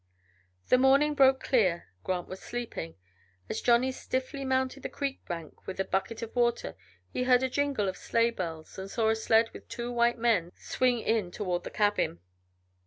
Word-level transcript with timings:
The 0.69 0.79
morning 0.79 1.13
broke 1.13 1.43
clear; 1.43 1.89
Grant 2.03 2.27
was 2.27 2.39
sleeping. 2.41 2.95
As 3.51 3.61
Johnny 3.61 3.91
stiffly 3.91 4.43
mounted 4.43 4.81
the 4.81 4.89
creek 4.89 5.23
bank 5.27 5.67
with 5.67 5.79
a 5.79 5.85
bucket 5.85 6.23
of 6.23 6.35
water 6.35 6.75
he 7.13 7.25
heard 7.25 7.43
a 7.43 7.49
jingle 7.51 7.87
of 7.87 7.95
sleighbells 7.97 8.79
and 8.79 8.89
saw 8.89 9.09
a 9.09 9.15
sled 9.15 9.51
with 9.53 9.69
two 9.69 9.91
white 9.91 10.17
men 10.17 10.53
swing 10.55 11.01
in 11.01 11.29
toward 11.29 11.65
the 11.65 11.69
cabin. 11.69 12.19